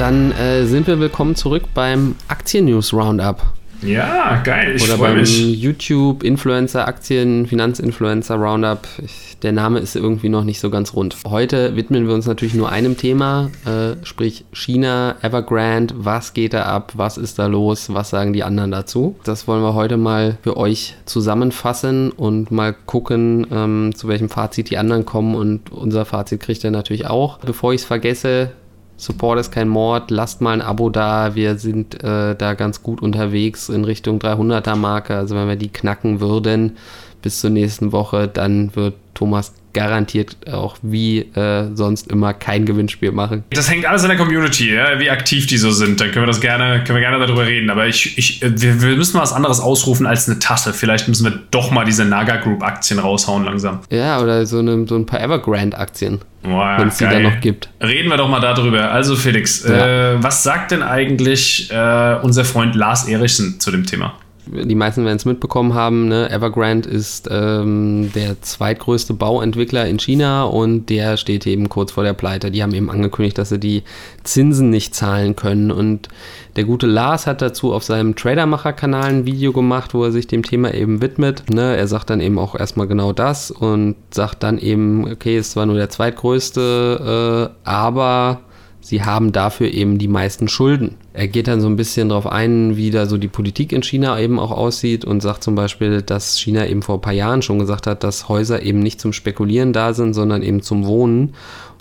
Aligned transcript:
dann 0.00 0.32
äh, 0.32 0.64
sind 0.64 0.86
wir 0.86 0.98
willkommen 0.98 1.34
zurück 1.34 1.64
beim 1.74 2.16
Aktien-News 2.28 2.94
Roundup. 2.94 3.42
Ja, 3.82 4.40
geil. 4.42 4.76
Ich 4.76 4.84
Oder 4.84 4.96
beim 4.96 5.18
mich. 5.18 5.38
YouTube 5.38 6.22
Influencer 6.22 6.88
Aktien 6.88 7.46
Finanzinfluencer 7.46 8.36
Roundup. 8.36 8.88
Ich, 9.04 9.36
der 9.42 9.52
Name 9.52 9.78
ist 9.78 9.96
irgendwie 9.96 10.30
noch 10.30 10.44
nicht 10.44 10.58
so 10.58 10.70
ganz 10.70 10.94
rund. 10.94 11.16
Heute 11.26 11.76
widmen 11.76 12.06
wir 12.06 12.14
uns 12.14 12.26
natürlich 12.26 12.54
nur 12.54 12.70
einem 12.70 12.96
Thema, 12.96 13.50
äh, 13.66 14.02
sprich 14.02 14.46
China, 14.52 15.16
Evergrande. 15.20 15.94
Was 15.98 16.32
geht 16.32 16.54
da 16.54 16.62
ab? 16.62 16.92
Was 16.96 17.18
ist 17.18 17.38
da 17.38 17.46
los? 17.46 17.92
Was 17.92 18.08
sagen 18.08 18.32
die 18.32 18.42
anderen 18.42 18.70
dazu? 18.70 19.16
Das 19.24 19.46
wollen 19.48 19.62
wir 19.62 19.74
heute 19.74 19.98
mal 19.98 20.38
für 20.42 20.56
euch 20.56 20.94
zusammenfassen 21.04 22.10
und 22.10 22.50
mal 22.50 22.74
gucken, 22.86 23.46
ähm, 23.52 23.94
zu 23.94 24.08
welchem 24.08 24.30
Fazit 24.30 24.70
die 24.70 24.78
anderen 24.78 25.04
kommen. 25.04 25.34
Und 25.34 25.70
unser 25.70 26.06
Fazit 26.06 26.40
kriegt 26.40 26.64
ihr 26.64 26.70
natürlich 26.70 27.06
auch. 27.06 27.38
Bevor 27.40 27.74
ich 27.74 27.82
es 27.82 27.86
vergesse, 27.86 28.52
Support 29.00 29.40
ist 29.40 29.50
kein 29.50 29.68
Mord, 29.68 30.10
lasst 30.10 30.42
mal 30.42 30.52
ein 30.52 30.60
Abo 30.60 30.90
da. 30.90 31.34
Wir 31.34 31.56
sind 31.56 32.04
äh, 32.04 32.36
da 32.36 32.52
ganz 32.52 32.82
gut 32.82 33.00
unterwegs 33.00 33.70
in 33.70 33.84
Richtung 33.84 34.18
300er 34.18 34.76
Marke. 34.76 35.16
Also 35.16 35.34
wenn 35.36 35.48
wir 35.48 35.56
die 35.56 35.70
knacken 35.72 36.20
würden 36.20 36.76
bis 37.22 37.40
zur 37.40 37.48
nächsten 37.48 37.92
Woche, 37.92 38.28
dann 38.28 38.76
wird 38.76 38.96
Thomas 39.14 39.54
garantiert 39.72 40.36
auch 40.50 40.76
wie 40.82 41.20
äh, 41.20 41.74
sonst 41.74 42.08
immer 42.08 42.34
kein 42.34 42.66
Gewinnspiel 42.66 43.12
machen. 43.12 43.44
Das 43.50 43.70
hängt 43.70 43.86
alles 43.86 44.02
an 44.02 44.08
der 44.08 44.18
Community, 44.18 44.74
ja? 44.74 44.98
wie 44.98 45.10
aktiv 45.10 45.46
die 45.46 45.58
so 45.58 45.70
sind. 45.70 46.00
Dann 46.00 46.10
können 46.10 46.24
wir 46.24 46.26
das 46.28 46.40
gerne, 46.40 46.84
können 46.84 46.98
wir 46.98 47.08
gerne 47.08 47.18
darüber 47.18 47.46
reden. 47.46 47.70
Aber 47.70 47.86
ich, 47.86 48.18
ich, 48.18 48.40
wir, 48.40 48.80
wir 48.80 48.96
müssen 48.96 49.16
mal 49.16 49.22
was 49.22 49.32
anderes 49.32 49.60
ausrufen 49.60 50.06
als 50.06 50.28
eine 50.28 50.38
Tasse. 50.38 50.72
Vielleicht 50.72 51.08
müssen 51.08 51.24
wir 51.24 51.38
doch 51.50 51.70
mal 51.70 51.84
diese 51.84 52.04
Naga 52.04 52.36
Group 52.36 52.62
Aktien 52.62 52.98
raushauen 52.98 53.44
langsam. 53.44 53.80
Ja, 53.90 54.20
oder 54.20 54.46
so, 54.46 54.58
eine, 54.58 54.86
so 54.86 54.96
ein 54.96 55.06
paar 55.06 55.20
Evergrande 55.20 55.78
Aktien. 55.78 56.20
Wenn 56.42 56.88
es 56.88 56.96
die 56.96 57.04
da 57.04 57.20
noch 57.20 57.40
gibt. 57.40 57.68
Reden 57.82 58.08
wir 58.08 58.16
doch 58.16 58.28
mal 58.28 58.40
darüber. 58.40 58.90
Also 58.90 59.14
Felix, 59.14 59.62
ja. 59.68 60.14
äh, 60.14 60.22
was 60.22 60.42
sagt 60.42 60.70
denn 60.70 60.82
eigentlich 60.82 61.70
äh, 61.70 62.16
unser 62.22 62.46
Freund 62.46 62.74
Lars 62.74 63.06
Erichsen 63.06 63.60
zu 63.60 63.70
dem 63.70 63.84
Thema? 63.84 64.14
Die 64.52 64.74
meisten 64.74 65.04
werden 65.04 65.16
es 65.16 65.24
mitbekommen 65.24 65.74
haben, 65.74 66.08
ne? 66.08 66.30
Evergrande 66.30 66.88
ist 66.88 67.28
ähm, 67.30 68.10
der 68.14 68.40
zweitgrößte 68.42 69.14
Bauentwickler 69.14 69.86
in 69.86 69.98
China 69.98 70.44
und 70.44 70.86
der 70.86 71.16
steht 71.16 71.46
eben 71.46 71.68
kurz 71.68 71.92
vor 71.92 72.04
der 72.04 72.14
Pleite. 72.14 72.50
Die 72.50 72.62
haben 72.62 72.74
eben 72.74 72.90
angekündigt, 72.90 73.38
dass 73.38 73.50
sie 73.50 73.58
die 73.58 73.82
Zinsen 74.24 74.70
nicht 74.70 74.94
zahlen 74.94 75.36
können. 75.36 75.70
Und 75.70 76.08
der 76.56 76.64
gute 76.64 76.86
Lars 76.86 77.26
hat 77.26 77.42
dazu 77.42 77.72
auf 77.72 77.84
seinem 77.84 78.16
Tradermacher-Kanal 78.16 79.04
ein 79.04 79.26
Video 79.26 79.52
gemacht, 79.52 79.94
wo 79.94 80.04
er 80.04 80.12
sich 80.12 80.26
dem 80.26 80.42
Thema 80.42 80.74
eben 80.74 81.00
widmet. 81.00 81.50
Ne? 81.50 81.76
Er 81.76 81.86
sagt 81.86 82.10
dann 82.10 82.20
eben 82.20 82.38
auch 82.38 82.54
erstmal 82.54 82.86
genau 82.86 83.12
das 83.12 83.50
und 83.50 83.96
sagt 84.10 84.42
dann 84.42 84.58
eben, 84.58 85.10
okay, 85.10 85.36
es 85.36 85.54
war 85.56 85.66
nur 85.66 85.76
der 85.76 85.90
zweitgrößte, 85.90 87.50
äh, 87.64 87.68
aber 87.68 88.40
sie 88.80 89.02
haben 89.02 89.32
dafür 89.32 89.72
eben 89.72 89.98
die 89.98 90.08
meisten 90.08 90.48
Schulden. 90.48 90.96
Er 91.12 91.28
geht 91.28 91.48
dann 91.48 91.60
so 91.60 91.68
ein 91.68 91.76
bisschen 91.76 92.08
darauf 92.08 92.26
ein, 92.26 92.76
wie 92.76 92.90
da 92.90 93.06
so 93.06 93.18
die 93.18 93.28
Politik 93.28 93.72
in 93.72 93.82
China 93.82 94.18
eben 94.18 94.38
auch 94.38 94.50
aussieht 94.50 95.04
und 95.04 95.20
sagt 95.20 95.42
zum 95.42 95.54
Beispiel, 95.54 96.02
dass 96.02 96.38
China 96.38 96.66
eben 96.66 96.82
vor 96.82 96.96
ein 96.96 97.02
paar 97.02 97.12
Jahren 97.12 97.42
schon 97.42 97.58
gesagt 97.58 97.86
hat, 97.86 98.04
dass 98.04 98.28
Häuser 98.28 98.62
eben 98.62 98.80
nicht 98.80 99.00
zum 99.00 99.12
Spekulieren 99.12 99.72
da 99.72 99.92
sind, 99.92 100.14
sondern 100.14 100.42
eben 100.42 100.62
zum 100.62 100.86
Wohnen. 100.86 101.34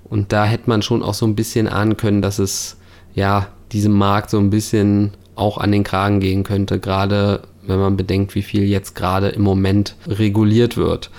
Und 0.04 0.32
da 0.34 0.46
hätte 0.46 0.70
man 0.70 0.82
schon 0.82 1.04
auch 1.04 1.14
so 1.14 1.26
ein 1.26 1.36
bisschen 1.36 1.68
ahnen 1.68 1.98
können, 1.98 2.22
dass 2.22 2.40
es 2.40 2.78
ja 3.14 3.48
diesem 3.72 3.94
Markt 3.94 4.30
so 4.30 4.40
ein 4.40 4.50
bisschen 4.50 5.12
auch 5.36 5.58
an 5.58 5.72
den 5.72 5.84
Kragen 5.84 6.20
gehen 6.20 6.44
könnte, 6.44 6.80
gerade 6.80 7.42
wenn 7.66 7.80
man 7.80 7.98
bedenkt, 7.98 8.36
wie 8.36 8.42
viel 8.42 8.64
jetzt 8.64 8.96
gerade 8.96 9.30
im 9.30 9.44
Moment 9.44 9.96
reguliert 10.08 10.76
wird. 10.76 11.12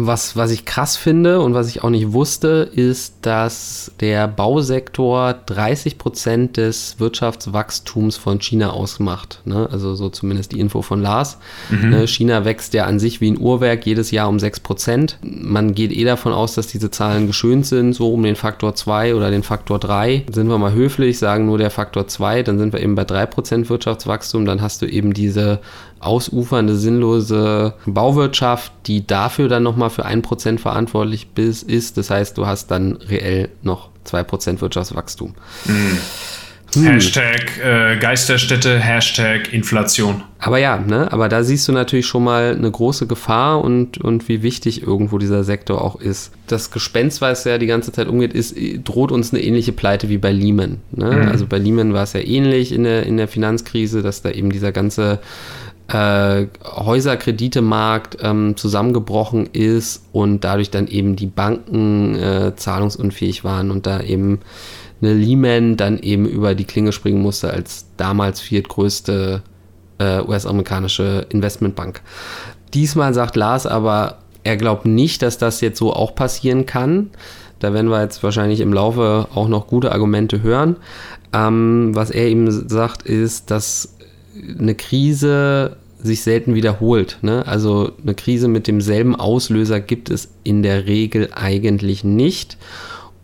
Was, 0.00 0.36
was 0.36 0.52
ich 0.52 0.64
krass 0.64 0.96
finde 0.96 1.40
und 1.40 1.54
was 1.54 1.68
ich 1.68 1.82
auch 1.82 1.90
nicht 1.90 2.12
wusste, 2.12 2.70
ist, 2.72 3.14
dass 3.22 3.90
der 3.98 4.28
Bausektor 4.28 5.32
30 5.32 5.98
Prozent 5.98 6.56
des 6.56 7.00
Wirtschaftswachstums 7.00 8.16
von 8.16 8.40
China 8.40 8.70
ausmacht. 8.70 9.40
Ne? 9.44 9.68
Also 9.72 9.96
so 9.96 10.08
zumindest 10.08 10.52
die 10.52 10.60
Info 10.60 10.82
von 10.82 11.02
Lars. 11.02 11.38
Mhm. 11.68 11.90
Ne? 11.90 12.06
China 12.06 12.44
wächst 12.44 12.74
ja 12.74 12.84
an 12.84 13.00
sich 13.00 13.20
wie 13.20 13.28
ein 13.28 13.40
Uhrwerk 13.40 13.86
jedes 13.86 14.12
Jahr 14.12 14.28
um 14.28 14.38
6 14.38 14.60
Prozent. 14.60 15.18
Man 15.22 15.74
geht 15.74 15.90
eh 15.90 16.04
davon 16.04 16.32
aus, 16.32 16.54
dass 16.54 16.68
diese 16.68 16.92
Zahlen 16.92 17.26
geschönt 17.26 17.66
sind, 17.66 17.92
so 17.92 18.12
um 18.12 18.22
den 18.22 18.36
Faktor 18.36 18.76
2 18.76 19.16
oder 19.16 19.32
den 19.32 19.42
Faktor 19.42 19.80
3. 19.80 20.26
Sind 20.30 20.46
wir 20.46 20.58
mal 20.58 20.74
höflich, 20.74 21.18
sagen 21.18 21.46
nur 21.46 21.58
der 21.58 21.72
Faktor 21.72 22.06
2, 22.06 22.44
dann 22.44 22.60
sind 22.60 22.72
wir 22.72 22.80
eben 22.80 22.94
bei 22.94 23.04
3 23.04 23.26
Prozent 23.26 23.68
Wirtschaftswachstum. 23.68 24.46
Dann 24.46 24.62
hast 24.62 24.80
du 24.80 24.86
eben 24.86 25.12
diese 25.12 25.58
ausufernde, 26.00 26.76
sinnlose 26.76 27.74
Bauwirtschaft, 27.86 28.72
die 28.86 29.06
dafür 29.06 29.48
dann 29.48 29.62
nochmal 29.62 29.90
für 29.90 30.06
1% 30.06 30.58
verantwortlich 30.58 31.28
ist. 31.36 31.96
Das 31.96 32.10
heißt, 32.10 32.38
du 32.38 32.46
hast 32.46 32.70
dann 32.70 32.96
reell 33.08 33.50
noch 33.62 33.90
2% 34.06 34.60
Wirtschaftswachstum. 34.60 35.34
Mhm. 35.66 35.98
Hm. 36.74 36.84
Hashtag 36.84 37.58
äh, 37.64 37.96
Geisterstädte, 37.96 38.78
Hashtag 38.78 39.54
Inflation. 39.54 40.22
Aber 40.38 40.58
ja, 40.58 40.76
ne, 40.76 41.10
aber 41.10 41.28
da 41.30 41.42
siehst 41.42 41.66
du 41.66 41.72
natürlich 41.72 42.06
schon 42.06 42.22
mal 42.24 42.54
eine 42.54 42.70
große 42.70 43.06
Gefahr 43.06 43.64
und, 43.64 43.98
und 43.98 44.28
wie 44.28 44.42
wichtig 44.42 44.82
irgendwo 44.82 45.16
dieser 45.16 45.44
Sektor 45.44 45.82
auch 45.82 45.98
ist. 45.98 46.30
Das 46.46 46.70
Gespenst, 46.70 47.22
was 47.22 47.44
ja 47.44 47.56
die 47.56 47.66
ganze 47.66 47.90
Zeit 47.90 48.06
umgeht, 48.06 48.34
ist, 48.34 48.54
droht 48.84 49.12
uns 49.12 49.32
eine 49.32 49.42
ähnliche 49.42 49.72
Pleite 49.72 50.10
wie 50.10 50.18
bei 50.18 50.30
Lehman. 50.30 50.80
Ne? 50.92 51.10
Mhm. 51.10 51.28
Also 51.28 51.46
bei 51.46 51.56
Lehman 51.56 51.94
war 51.94 52.02
es 52.02 52.12
ja 52.12 52.20
ähnlich 52.20 52.72
in 52.72 52.84
der, 52.84 53.06
in 53.06 53.16
der 53.16 53.28
Finanzkrise, 53.28 54.02
dass 54.02 54.20
da 54.20 54.30
eben 54.30 54.52
dieser 54.52 54.70
ganze 54.70 55.20
äh, 55.88 56.46
Häuserkreditemarkt 56.64 58.18
ähm, 58.20 58.56
zusammengebrochen 58.56 59.46
ist 59.46 60.04
und 60.12 60.44
dadurch 60.44 60.70
dann 60.70 60.86
eben 60.86 61.16
die 61.16 61.26
Banken 61.26 62.14
äh, 62.14 62.54
zahlungsunfähig 62.54 63.42
waren 63.42 63.70
und 63.70 63.86
da 63.86 64.00
eben 64.00 64.40
eine 65.00 65.14
Lehman 65.14 65.76
dann 65.76 65.98
eben 65.98 66.26
über 66.26 66.54
die 66.54 66.64
Klinge 66.64 66.92
springen 66.92 67.22
musste 67.22 67.50
als 67.50 67.86
damals 67.96 68.40
viertgrößte 68.40 69.42
äh, 69.98 70.20
US-amerikanische 70.20 71.26
Investmentbank. 71.30 72.02
Diesmal 72.74 73.14
sagt 73.14 73.36
Lars 73.36 73.66
aber, 73.66 74.18
er 74.44 74.56
glaubt 74.56 74.84
nicht, 74.84 75.22
dass 75.22 75.38
das 75.38 75.60
jetzt 75.60 75.78
so 75.78 75.92
auch 75.92 76.14
passieren 76.14 76.66
kann. 76.66 77.10
Da 77.60 77.72
werden 77.72 77.90
wir 77.90 78.02
jetzt 78.02 78.22
wahrscheinlich 78.22 78.60
im 78.60 78.72
Laufe 78.72 79.26
auch 79.34 79.48
noch 79.48 79.66
gute 79.66 79.92
Argumente 79.92 80.42
hören. 80.42 80.76
Ähm, 81.32 81.90
was 81.94 82.10
er 82.10 82.26
eben 82.26 82.50
sagt, 82.68 83.02
ist, 83.02 83.50
dass 83.50 83.94
eine 84.58 84.74
Krise 84.74 85.76
sich 86.00 86.22
selten 86.22 86.54
wiederholt. 86.54 87.18
Ne? 87.22 87.46
Also 87.46 87.92
eine 88.02 88.14
Krise 88.14 88.48
mit 88.48 88.66
demselben 88.66 89.16
Auslöser 89.16 89.80
gibt 89.80 90.10
es 90.10 90.30
in 90.44 90.62
der 90.62 90.86
Regel 90.86 91.30
eigentlich 91.34 92.04
nicht. 92.04 92.56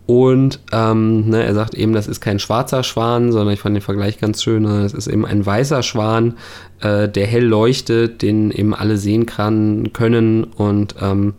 Und 0.07 0.61
ähm, 0.71 1.31
ne, 1.31 1.45
er 1.45 1.55
sagt 1.55 1.75
eben, 1.75 1.95
das 1.95 2.07
ist 2.07 2.21
kein 2.21 2.39
schwarzer 2.39 2.83
Schwan, 2.83 3.33
sondern 3.33 3.55
ich 3.55 3.61
fand 3.61 3.75
den 3.75 3.83
Vergleich 3.83 4.19
ganz 4.19 4.43
schön. 4.43 4.67
Es 4.67 4.93
ist 4.93 5.07
eben 5.07 5.25
ein 5.25 5.47
weißer 5.47 5.83
Schwan, 5.83 6.35
äh, 6.81 7.09
der 7.09 7.27
hell 7.27 7.45
leuchtet, 7.45 8.21
den 8.21 8.51
eben 8.51 8.75
alle 8.75 8.99
sehen 8.99 9.25
kann, 9.25 9.95
können. 9.95 10.45
Und 10.45 10.97
ähm, 11.01 11.35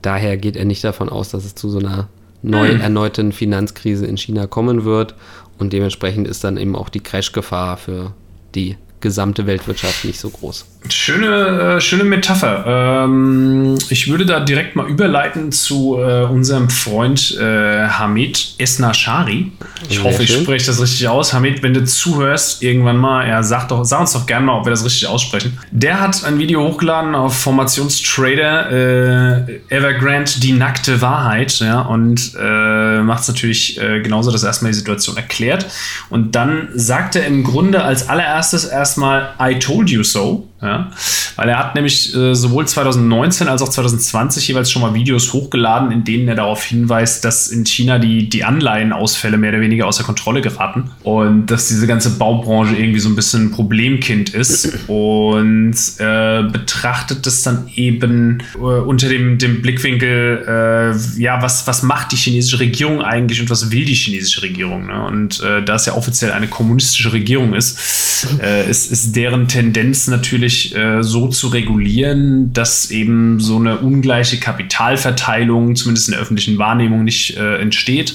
daher 0.00 0.38
geht 0.38 0.56
er 0.56 0.64
nicht 0.64 0.82
davon 0.82 1.10
aus, 1.10 1.28
dass 1.28 1.44
es 1.44 1.54
zu 1.54 1.68
so 1.68 1.78
einer 1.78 2.08
neu 2.42 2.68
hm. 2.68 2.80
erneuten 2.80 3.32
Finanzkrise 3.32 4.06
in 4.06 4.16
China 4.16 4.46
kommen 4.46 4.84
wird. 4.84 5.14
Und 5.58 5.74
dementsprechend 5.74 6.26
ist 6.26 6.42
dann 6.42 6.56
eben 6.56 6.74
auch 6.74 6.88
die 6.88 7.00
Crash-Gefahr 7.00 7.76
für 7.76 8.14
die 8.54 8.76
gesamte 9.00 9.46
Weltwirtschaft 9.46 10.04
nicht 10.04 10.18
so 10.18 10.30
groß. 10.30 10.66
Schöne, 10.88 11.76
äh, 11.76 11.80
schöne 11.80 12.04
Metapher. 12.04 13.04
Ähm, 13.04 13.76
ich 13.90 14.08
würde 14.08 14.24
da 14.24 14.40
direkt 14.40 14.76
mal 14.76 14.86
überleiten 14.88 15.52
zu 15.52 15.98
äh, 15.98 16.24
unserem 16.24 16.70
Freund 16.70 17.36
äh, 17.38 17.88
Hamid 17.88 18.54
Esnashari. 18.58 19.52
Ich 19.88 19.96
Sehr 19.96 20.04
hoffe, 20.04 20.22
ich 20.22 20.32
spreche 20.32 20.66
das 20.66 20.80
richtig 20.80 21.08
aus. 21.08 21.32
Hamid, 21.32 21.62
wenn 21.62 21.74
du 21.74 21.84
zuhörst, 21.84 22.62
irgendwann 22.62 22.96
mal, 22.96 23.28
ja, 23.28 23.42
sag, 23.42 23.68
doch, 23.68 23.84
sag 23.84 24.00
uns 24.00 24.12
doch 24.12 24.26
gerne 24.26 24.46
mal, 24.46 24.58
ob 24.58 24.66
wir 24.66 24.70
das 24.70 24.84
richtig 24.84 25.08
aussprechen. 25.08 25.58
Der 25.70 26.00
hat 26.00 26.24
ein 26.24 26.38
Video 26.38 26.66
hochgeladen 26.66 27.14
auf 27.14 27.38
Formationstrader 27.38 28.70
äh, 28.70 29.60
Evergrande, 29.68 30.32
die 30.38 30.52
nackte 30.52 31.00
Wahrheit, 31.00 31.58
ja, 31.58 31.80
und 31.80 32.32
äh, 32.40 33.00
macht 33.02 33.22
es 33.22 33.28
natürlich 33.28 33.80
äh, 33.80 34.00
genauso, 34.00 34.30
dass 34.30 34.42
er 34.42 34.48
erstmal 34.48 34.70
die 34.70 34.78
Situation 34.78 35.16
erklärt. 35.16 35.66
Und 36.10 36.34
dann 36.34 36.68
sagt 36.74 37.16
er 37.16 37.26
im 37.26 37.44
Grunde 37.44 37.82
als 37.82 38.08
allererstes 38.08 38.64
erstmal 38.86 39.34
I 39.38 39.54
told 39.58 39.90
you 39.90 40.04
so. 40.04 40.44
Ja? 40.60 40.90
Weil 41.36 41.50
er 41.50 41.58
hat 41.58 41.74
nämlich 41.74 42.14
äh, 42.14 42.34
sowohl 42.34 42.66
2019 42.66 43.48
als 43.48 43.60
auch 43.60 43.68
2020 43.68 44.48
jeweils 44.48 44.70
schon 44.70 44.82
mal 44.82 44.94
Videos 44.94 45.32
hochgeladen, 45.32 45.92
in 45.92 46.02
denen 46.02 46.28
er 46.28 46.34
darauf 46.34 46.64
hinweist, 46.64 47.24
dass 47.24 47.48
in 47.48 47.66
China 47.66 47.98
die, 47.98 48.28
die 48.28 48.42
Anleihenausfälle 48.42 49.36
mehr 49.36 49.50
oder 49.50 49.60
weniger 49.60 49.86
außer 49.86 50.02
Kontrolle 50.02 50.40
geraten 50.40 50.90
und 51.02 51.46
dass 51.46 51.68
diese 51.68 51.86
ganze 51.86 52.10
Baubranche 52.10 52.76
irgendwie 52.76 53.00
so 53.00 53.10
ein 53.10 53.16
bisschen 53.16 53.46
ein 53.46 53.50
Problemkind 53.50 54.30
ist 54.30 54.78
und 54.88 55.74
äh, 55.98 56.42
betrachtet 56.44 57.26
das 57.26 57.42
dann 57.42 57.70
eben 57.74 58.42
äh, 58.54 58.58
unter 58.58 59.08
dem, 59.08 59.36
dem 59.36 59.60
Blickwinkel, 59.60 60.44
äh, 60.48 61.20
ja, 61.20 61.42
was, 61.42 61.66
was 61.66 61.82
macht 61.82 62.12
die 62.12 62.16
chinesische 62.16 62.60
Regierung 62.60 63.02
eigentlich 63.02 63.40
und 63.42 63.50
was 63.50 63.70
will 63.70 63.84
die 63.84 63.94
chinesische 63.94 64.40
Regierung? 64.40 64.86
Ne? 64.86 65.04
Und 65.04 65.40
äh, 65.40 65.62
da 65.62 65.74
es 65.74 65.84
ja 65.84 65.94
offiziell 65.94 66.32
eine 66.32 66.48
kommunistische 66.48 67.12
Regierung 67.12 67.52
ist, 67.52 68.26
äh, 68.42 68.70
ist, 68.70 68.90
ist 68.90 69.14
deren 69.14 69.48
Tendenz 69.48 70.06
natürlich 70.06 70.55
natürlich 70.56 70.74
äh, 70.74 71.02
so 71.02 71.28
zu 71.28 71.48
regulieren, 71.48 72.52
dass 72.52 72.90
eben 72.90 73.40
so 73.40 73.56
eine 73.56 73.78
ungleiche 73.78 74.38
Kapitalverteilung, 74.38 75.76
zumindest 75.76 76.08
in 76.08 76.12
der 76.12 76.20
öffentlichen 76.20 76.58
Wahrnehmung, 76.58 77.04
nicht 77.04 77.36
äh, 77.36 77.58
entsteht. 77.58 78.14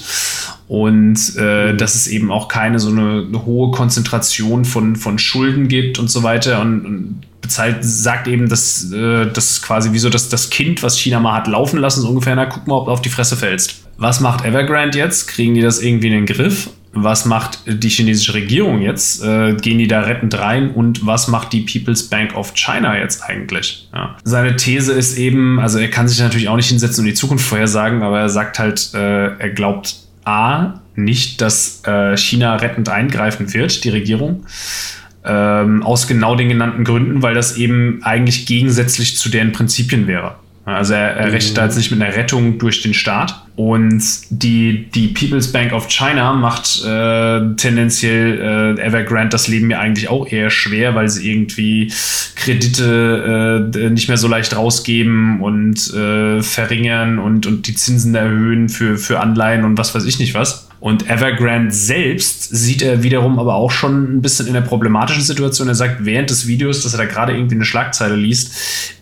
und 0.68 1.18
äh, 1.36 1.72
mhm. 1.72 1.78
dass 1.78 1.94
es 1.94 2.06
eben 2.06 2.30
auch 2.30 2.48
keine 2.48 2.78
so 2.78 2.90
eine, 2.90 3.26
eine, 3.28 3.44
hohe 3.44 3.70
Konzentration 3.72 4.64
von, 4.64 4.96
von 4.96 5.18
Schulden 5.18 5.68
gibt 5.68 5.98
und 5.98 6.10
so 6.10 6.22
weiter 6.22 6.60
und, 6.60 6.86
und 6.86 7.20
bezahlt, 7.42 7.84
sagt 7.84 8.28
eben, 8.28 8.48
dass 8.48 8.90
äh, 8.92 9.26
das 9.26 9.60
quasi 9.60 9.92
wie 9.92 9.98
so 9.98 10.08
das, 10.08 10.28
das 10.28 10.48
Kind, 10.48 10.82
was 10.82 10.98
China 10.98 11.20
mal 11.20 11.34
hat 11.34 11.46
laufen 11.46 11.78
lassen, 11.78 12.00
so 12.00 12.08
ungefähr, 12.08 12.36
na 12.36 12.46
guck 12.46 12.66
mal, 12.66 12.76
ob 12.76 12.86
du 12.86 12.92
auf 12.92 13.02
die 13.02 13.10
Fresse 13.10 13.36
fällst. 13.36 13.82
Was 13.98 14.20
macht 14.20 14.44
Evergrande 14.44 14.96
jetzt? 14.96 15.28
Kriegen 15.28 15.54
die 15.54 15.60
das 15.60 15.80
irgendwie 15.80 16.06
in 16.06 16.14
den 16.14 16.26
Griff? 16.26 16.70
Was 16.94 17.24
macht 17.24 17.60
die 17.66 17.88
chinesische 17.88 18.34
Regierung 18.34 18.82
jetzt? 18.82 19.24
Äh, 19.24 19.54
gehen 19.54 19.78
die 19.78 19.88
da 19.88 20.02
rettend 20.02 20.38
rein? 20.38 20.70
Und 20.70 21.06
was 21.06 21.28
macht 21.28 21.52
die 21.52 21.60
People's 21.60 22.04
Bank 22.04 22.36
of 22.36 22.52
China 22.54 22.98
jetzt 22.98 23.22
eigentlich? 23.22 23.88
Ja. 23.94 24.16
Seine 24.24 24.56
These 24.56 24.92
ist 24.92 25.16
eben, 25.16 25.58
also 25.58 25.78
er 25.78 25.88
kann 25.88 26.06
sich 26.06 26.20
natürlich 26.20 26.48
auch 26.48 26.56
nicht 26.56 26.68
hinsetzen 26.68 27.02
und 27.02 27.06
die 27.06 27.14
Zukunft 27.14 27.46
vorhersagen, 27.46 28.02
aber 28.02 28.20
er 28.20 28.28
sagt 28.28 28.58
halt, 28.58 28.90
äh, 28.94 29.38
er 29.38 29.50
glaubt 29.50 29.96
A, 30.24 30.80
nicht, 30.94 31.40
dass 31.40 31.82
äh, 31.86 32.16
China 32.16 32.56
rettend 32.56 32.88
eingreifen 32.88 33.52
wird, 33.54 33.84
die 33.84 33.88
Regierung. 33.88 34.44
Ähm, 35.24 35.82
aus 35.82 36.06
genau 36.06 36.34
den 36.34 36.48
genannten 36.48 36.84
Gründen, 36.84 37.22
weil 37.22 37.34
das 37.34 37.56
eben 37.56 38.00
eigentlich 38.02 38.44
gegensätzlich 38.44 39.16
zu 39.16 39.28
deren 39.30 39.52
Prinzipien 39.52 40.06
wäre. 40.06 40.34
Also 40.64 40.94
er, 40.94 41.16
er 41.16 41.32
rechnet 41.32 41.56
da 41.56 41.64
jetzt 41.64 41.76
nicht 41.76 41.90
mit 41.90 42.00
einer 42.00 42.14
Rettung 42.14 42.58
durch 42.58 42.82
den 42.82 42.94
Staat. 42.94 43.42
Und 43.54 44.02
die, 44.30 44.90
die 44.94 45.08
People's 45.08 45.52
Bank 45.52 45.74
of 45.74 45.88
China 45.88 46.32
macht 46.32 46.82
äh, 46.86 47.54
tendenziell 47.56 48.76
äh, 48.78 48.82
Evergrande 48.82 49.28
das 49.28 49.46
Leben 49.46 49.66
mir 49.66 49.78
eigentlich 49.78 50.08
auch 50.08 50.26
eher 50.26 50.48
schwer, 50.48 50.94
weil 50.94 51.10
sie 51.10 51.30
irgendwie 51.30 51.92
Kredite 52.34 53.70
äh, 53.74 53.90
nicht 53.90 54.08
mehr 54.08 54.16
so 54.16 54.26
leicht 54.26 54.56
rausgeben 54.56 55.42
und 55.42 55.92
äh, 55.92 56.42
verringern 56.42 57.18
und, 57.18 57.46
und 57.46 57.66
die 57.66 57.74
Zinsen 57.74 58.14
erhöhen 58.14 58.70
für, 58.70 58.96
für 58.96 59.20
Anleihen 59.20 59.64
und 59.64 59.76
was 59.76 59.94
weiß 59.94 60.06
ich 60.06 60.18
nicht 60.18 60.34
was. 60.34 60.68
Und 60.82 61.08
Evergrande 61.08 61.72
selbst 61.72 62.48
sieht 62.50 62.82
er 62.82 63.04
wiederum 63.04 63.38
aber 63.38 63.54
auch 63.54 63.70
schon 63.70 64.16
ein 64.16 64.20
bisschen 64.20 64.48
in 64.48 64.54
der 64.54 64.62
problematischen 64.62 65.22
Situation. 65.22 65.68
Er 65.68 65.76
sagt 65.76 66.04
während 66.04 66.28
des 66.28 66.48
Videos, 66.48 66.82
dass 66.82 66.92
er 66.92 66.98
da 66.98 67.04
gerade 67.04 67.34
irgendwie 67.34 67.54
eine 67.54 67.64
Schlagzeile 67.64 68.16
liest 68.16 68.52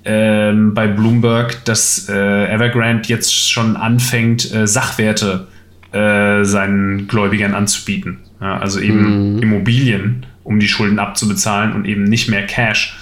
ähm, 0.05 0.75
bei 0.75 0.89
Bloomberg, 0.89 1.65
dass 1.65 2.07
äh, 2.11 2.53
Evergrande 2.53 3.09
jetzt 3.09 3.51
schon 3.51 3.79
anfängt, 3.79 4.40
äh, 4.55 4.67
Sachwerte 4.67 5.49
äh, 5.93 6.45
seinen 6.45 7.09
Gläubigern 7.09 7.55
anzubieten. 7.55 8.19
Ja, 8.41 8.59
also 8.59 8.81
eben 8.81 9.35
mhm. 9.37 9.43
Immobilien, 9.43 10.27
um 10.45 10.61
die 10.61 10.69
Schulden 10.69 10.99
abzubezahlen 10.99 11.73
und 11.73 11.85
eben 11.85 12.05
nicht 12.05 12.29
mehr 12.29 12.47
Cash. 12.47 12.97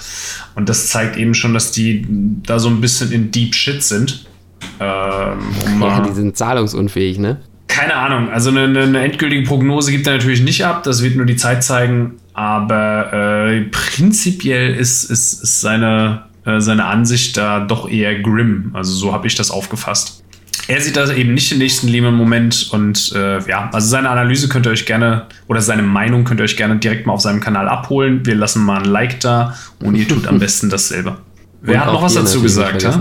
Und 0.54 0.68
das 0.68 0.88
zeigt 0.88 1.16
eben 1.16 1.34
schon, 1.34 1.54
dass 1.54 1.70
die 1.70 2.06
da 2.42 2.58
so 2.58 2.68
ein 2.68 2.80
bisschen 2.80 3.12
in 3.12 3.30
Deep 3.30 3.54
Shit 3.54 3.82
sind. 3.82 4.26
Ähm, 4.80 5.38
um 5.66 5.82
ja, 5.82 6.00
die 6.00 6.14
sind 6.14 6.36
zahlungsunfähig, 6.36 7.18
ne? 7.18 7.38
keine 7.78 7.94
Ahnung. 7.94 8.30
Also 8.30 8.50
eine, 8.50 8.62
eine, 8.82 9.00
endgültige 9.00 9.46
Prognose 9.46 9.92
gibt 9.92 10.06
er 10.08 10.14
natürlich 10.14 10.42
nicht 10.42 10.64
ab. 10.64 10.82
Das 10.82 11.02
wird 11.02 11.14
nur 11.14 11.26
die 11.26 11.36
Zeit 11.36 11.62
zeigen. 11.62 12.14
Aber 12.32 13.12
äh, 13.12 13.60
prinzipiell 13.70 14.74
ist, 14.74 15.04
ist, 15.04 15.44
ist 15.44 15.60
seine, 15.60 16.24
äh, 16.44 16.60
seine 16.60 16.86
Ansicht 16.86 17.36
da 17.36 17.60
doch 17.60 17.88
eher 17.88 18.20
grim. 18.20 18.70
Also 18.72 18.92
so 18.92 19.12
habe 19.12 19.28
ich 19.28 19.36
das 19.36 19.52
aufgefasst. 19.52 20.17
Er 20.66 20.80
sieht 20.80 20.96
das 20.96 21.10
eben 21.10 21.34
nicht 21.34 21.50
den 21.50 21.58
nächsten 21.58 21.88
Lehman-Moment 21.88 22.70
und 22.72 23.12
äh, 23.14 23.40
ja, 23.48 23.70
also 23.72 23.88
seine 23.88 24.10
Analyse 24.10 24.48
könnt 24.48 24.66
ihr 24.66 24.72
euch 24.72 24.86
gerne 24.86 25.26
oder 25.46 25.60
seine 25.60 25.82
Meinung 25.82 26.24
könnt 26.24 26.40
ihr 26.40 26.44
euch 26.44 26.56
gerne 26.56 26.76
direkt 26.76 27.06
mal 27.06 27.12
auf 27.12 27.20
seinem 27.20 27.40
Kanal 27.40 27.68
abholen. 27.68 28.26
Wir 28.26 28.34
lassen 28.34 28.64
mal 28.64 28.78
ein 28.78 28.84
Like 28.84 29.20
da 29.20 29.54
und 29.82 29.94
ihr 29.94 30.08
tut 30.08 30.26
am 30.26 30.38
besten 30.40 30.68
dasselbe. 30.70 31.18
Wer 31.60 31.84
hat 31.84 31.92
noch 31.92 32.02
was 32.02 32.14
dazu 32.14 32.42
gesagt? 32.42 32.82
Ja? 32.82 33.00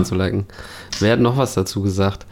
Wer 1.00 1.12
hat 1.12 1.20
noch 1.20 1.36
was 1.36 1.54
dazu 1.54 1.82
gesagt? 1.82 2.26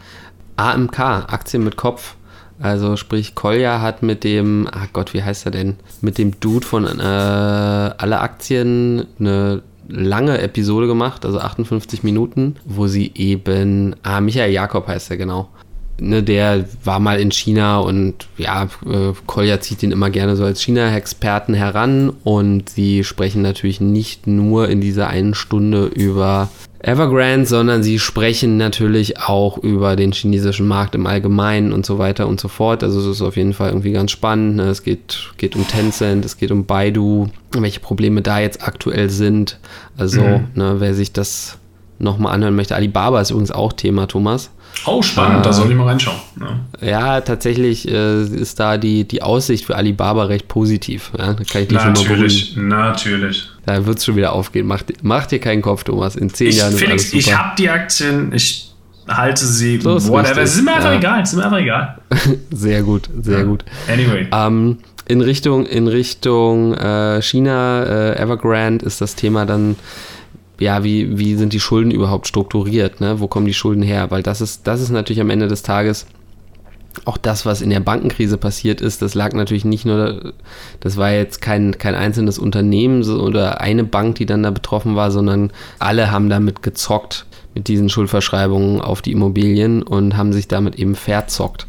AMK, 0.57 0.99
Aktien 0.99 1.63
mit 1.63 1.77
Kopf. 1.77 2.15
Also 2.59 2.95
sprich, 2.95 3.35
Kolja 3.35 3.81
hat 3.81 4.01
mit 4.01 4.23
dem, 4.23 4.67
ach 4.71 4.87
Gott, 4.91 5.13
wie 5.13 5.23
heißt 5.23 5.45
er 5.45 5.51
denn? 5.51 5.75
Mit 6.01 6.17
dem 6.17 6.39
Dude 6.39 6.65
von 6.65 6.85
äh, 6.85 7.03
Alle 7.03 8.19
Aktien 8.19 9.05
eine 9.19 9.61
lange 9.87 10.39
Episode 10.39 10.87
gemacht, 10.87 11.25
also 11.25 11.39
58 11.39 12.03
Minuten, 12.03 12.55
wo 12.65 12.87
sie 12.87 13.11
eben, 13.15 13.95
ah, 14.03 14.21
Michael 14.21 14.51
Jakob 14.51 14.87
heißt 14.87 15.11
er 15.11 15.17
genau. 15.17 15.49
Ne, 15.99 16.21
der 16.21 16.65
war 16.83 16.99
mal 16.99 17.19
in 17.19 17.31
China 17.31 17.79
und 17.79 18.27
ja, 18.37 18.65
äh, 18.85 19.13
Kolja 19.25 19.59
zieht 19.59 19.81
ihn 19.81 19.91
immer 19.91 20.11
gerne 20.11 20.35
so 20.35 20.45
als 20.45 20.61
China-Experten 20.61 21.55
heran 21.55 22.11
und 22.23 22.69
sie 22.69 23.03
sprechen 23.03 23.41
natürlich 23.41 23.81
nicht 23.81 24.27
nur 24.27 24.69
in 24.69 24.79
dieser 24.79 25.07
einen 25.07 25.33
Stunde 25.33 25.85
über 25.85 26.49
Evergrande, 26.79 27.47
sondern 27.47 27.81
sie 27.81 27.97
sprechen 27.97 28.57
natürlich 28.57 29.19
auch 29.19 29.57
über 29.57 29.95
den 29.95 30.11
chinesischen 30.11 30.67
Markt 30.67 30.93
im 30.93 31.07
Allgemeinen 31.07 31.73
und 31.73 31.85
so 31.85 31.97
weiter 31.97 32.27
und 32.27 32.39
so 32.39 32.47
fort. 32.47 32.83
Also 32.83 32.99
es 32.99 33.07
ist 33.07 33.21
auf 33.23 33.35
jeden 33.35 33.53
Fall 33.53 33.69
irgendwie 33.69 33.91
ganz 33.91 34.11
spannend. 34.11 34.57
Ne? 34.57 34.69
Es 34.69 34.83
geht, 34.83 35.31
geht 35.37 35.55
um 35.55 35.67
Tencent, 35.67 36.23
es 36.23 36.37
geht 36.37 36.51
um 36.51 36.65
Baidu, 36.65 37.29
welche 37.51 37.79
Probleme 37.79 38.21
da 38.21 38.39
jetzt 38.39 38.65
aktuell 38.65 39.09
sind. 39.09 39.59
Also 39.97 40.21
mhm. 40.21 40.47
ne, 40.53 40.75
wer 40.77 40.93
sich 40.93 41.11
das 41.11 41.57
nochmal 41.97 42.35
anhören 42.35 42.55
möchte. 42.55 42.75
Alibaba 42.75 43.21
ist 43.21 43.31
übrigens 43.31 43.51
auch 43.51 43.73
Thema, 43.73 44.07
Thomas. 44.07 44.51
Oh, 44.85 45.01
spannend, 45.01 45.39
äh, 45.39 45.43
da 45.43 45.53
soll 45.53 45.69
ich 45.69 45.75
mal 45.75 45.87
reinschauen. 45.87 46.17
Ja, 46.81 46.87
ja 46.87 47.21
tatsächlich 47.21 47.87
äh, 47.87 48.23
ist 48.23 48.59
da 48.59 48.77
die, 48.77 49.05
die 49.07 49.21
Aussicht 49.21 49.65
für 49.65 49.75
Alibaba 49.75 50.25
recht 50.25 50.47
positiv. 50.47 51.11
Ja, 51.17 51.33
da 51.33 51.43
kann 51.43 51.63
ich 51.63 51.71
natürlich, 51.71 52.55
Natürlich. 52.55 53.49
Da 53.65 53.85
wird 53.85 53.97
es 53.97 54.05
schon 54.05 54.15
wieder 54.15 54.33
aufgehen. 54.33 54.65
Mach, 54.65 54.83
mach, 55.01 55.25
dir 55.25 55.39
keinen 55.39 55.61
Kopf, 55.61 55.83
Thomas. 55.83 56.15
In 56.15 56.29
zehn 56.29 56.47
ich, 56.47 56.57
Jahren 56.57 56.73
ist 56.73 56.79
Felix, 56.79 56.91
alles 56.91 57.11
super. 57.11 57.19
ich 57.19 57.37
habe 57.37 57.55
die 57.57 57.69
Aktien, 57.69 58.31
ich 58.33 58.71
halte 59.07 59.45
sie, 59.45 59.79
so 59.81 60.07
whatever. 60.07 60.41
Es 60.41 60.55
ist 60.55 60.63
mir 60.63 60.75
einfach 60.75 60.91
ja. 60.91 60.97
egal, 60.97 61.21
es 61.21 61.29
ist 61.29 61.35
mir 61.35 61.45
einfach 61.45 61.59
egal. 61.59 61.97
sehr 62.51 62.83
gut, 62.83 63.09
sehr 63.21 63.39
ja. 63.39 63.43
gut. 63.43 63.65
Anyway. 63.91 64.27
Ähm, 64.31 64.77
in 65.05 65.21
Richtung, 65.21 65.65
in 65.65 65.87
Richtung 65.87 66.73
äh, 66.73 67.21
China, 67.21 67.83
äh, 67.83 68.21
Evergrande 68.21 68.85
ist 68.85 68.99
das 68.99 69.15
Thema 69.15 69.45
dann 69.45 69.75
ja, 70.59 70.83
wie, 70.83 71.17
wie 71.17 71.35
sind 71.35 71.53
die 71.53 71.59
Schulden 71.59 71.91
überhaupt 71.91 72.27
strukturiert? 72.27 73.01
Ne? 73.01 73.19
Wo 73.19 73.27
kommen 73.27 73.45
die 73.45 73.53
Schulden 73.53 73.83
her? 73.83 74.09
Weil 74.11 74.23
das 74.23 74.41
ist, 74.41 74.67
das 74.67 74.81
ist 74.81 74.89
natürlich 74.89 75.21
am 75.21 75.29
Ende 75.29 75.47
des 75.47 75.63
Tages 75.63 76.07
auch 77.05 77.17
das, 77.17 77.45
was 77.45 77.61
in 77.61 77.69
der 77.69 77.79
Bankenkrise 77.79 78.37
passiert 78.37 78.81
ist, 78.81 79.01
das 79.01 79.13
lag 79.13 79.33
natürlich 79.33 79.65
nicht 79.65 79.85
nur, 79.85 80.33
das 80.79 80.97
war 80.97 81.11
jetzt 81.11 81.41
kein, 81.41 81.77
kein 81.77 81.95
einzelnes 81.95 82.39
Unternehmen 82.39 83.03
oder 83.03 83.61
eine 83.61 83.83
Bank, 83.83 84.15
die 84.15 84.25
dann 84.25 84.43
da 84.43 84.51
betroffen 84.51 84.95
war, 84.95 85.11
sondern 85.11 85.51
alle 85.79 86.11
haben 86.11 86.29
damit 86.29 86.63
gezockt 86.63 87.25
mit 87.55 87.67
diesen 87.67 87.89
Schuldverschreibungen 87.89 88.81
auf 88.81 89.01
die 89.01 89.11
Immobilien 89.11 89.83
und 89.83 90.17
haben 90.17 90.33
sich 90.33 90.47
damit 90.47 90.75
eben 90.75 90.95
verzockt. 90.95 91.67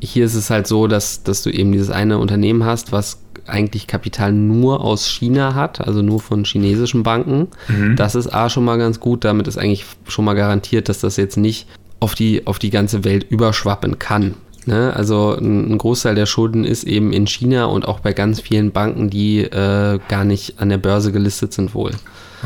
Hier 0.00 0.24
ist 0.24 0.34
es 0.34 0.50
halt 0.50 0.66
so, 0.66 0.86
dass, 0.86 1.22
dass 1.22 1.42
du 1.42 1.50
eben 1.50 1.72
dieses 1.72 1.90
eine 1.90 2.18
Unternehmen 2.18 2.64
hast, 2.64 2.92
was 2.92 3.23
eigentlich 3.46 3.86
Kapital 3.86 4.32
nur 4.32 4.80
aus 4.80 5.08
China 5.08 5.54
hat, 5.54 5.80
also 5.80 6.02
nur 6.02 6.20
von 6.20 6.44
chinesischen 6.44 7.02
Banken. 7.02 7.48
Mhm. 7.68 7.96
Das 7.96 8.14
ist 8.14 8.32
A 8.32 8.48
schon 8.48 8.64
mal 8.64 8.78
ganz 8.78 9.00
gut. 9.00 9.24
Damit 9.24 9.48
ist 9.48 9.58
eigentlich 9.58 9.84
schon 10.08 10.24
mal 10.24 10.34
garantiert, 10.34 10.88
dass 10.88 11.00
das 11.00 11.16
jetzt 11.16 11.36
nicht 11.36 11.66
auf 12.00 12.14
die, 12.14 12.46
auf 12.46 12.58
die 12.58 12.70
ganze 12.70 13.04
Welt 13.04 13.26
überschwappen 13.30 13.98
kann. 13.98 14.34
Ne? 14.66 14.92
Also 14.94 15.36
ein, 15.36 15.72
ein, 15.72 15.78
Großteil 15.78 16.14
der 16.14 16.26
Schulden 16.26 16.64
ist 16.64 16.84
eben 16.84 17.12
in 17.12 17.26
China 17.26 17.66
und 17.66 17.86
auch 17.86 18.00
bei 18.00 18.12
ganz 18.12 18.40
vielen 18.40 18.72
Banken, 18.72 19.10
die 19.10 19.40
äh, 19.40 19.98
gar 20.08 20.24
nicht 20.24 20.58
an 20.58 20.70
der 20.70 20.78
Börse 20.78 21.12
gelistet 21.12 21.52
sind 21.52 21.74
wohl. 21.74 21.92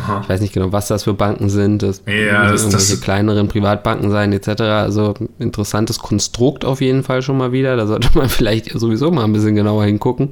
Aha. 0.05 0.21
Ich 0.23 0.28
weiß 0.28 0.40
nicht 0.40 0.52
genau, 0.52 0.73
was 0.73 0.88
das 0.88 1.05
für 1.05 1.14
Banken 1.14 1.49
sind. 1.49 1.83
Das 1.83 2.02
ja, 2.07 2.50
das, 2.50 2.62
irgendwelche 2.62 2.93
das 2.93 3.00
kleineren 3.00 3.49
Privatbanken 3.49 4.11
sein 4.11 4.33
etc. 4.33 4.61
Also 4.61 5.14
interessantes 5.38 5.99
Konstrukt 5.99 6.64
auf 6.64 6.81
jeden 6.81 7.02
Fall 7.02 7.23
schon 7.23 7.37
mal 7.37 7.52
wieder. 7.52 7.76
Da 7.76 7.87
sollte 7.87 8.11
man 8.14 8.28
vielleicht 8.28 8.71
sowieso 8.78 9.11
mal 9.11 9.25
ein 9.25 9.33
bisschen 9.33 9.55
genauer 9.55 9.85
hingucken, 9.85 10.31